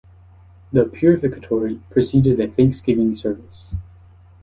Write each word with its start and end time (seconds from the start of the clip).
The 0.73 0.85
purificatory 0.85 1.79
preceded 1.91 2.37
the 2.37 2.47
thanksgiving 2.47 3.13
service. 3.13 3.69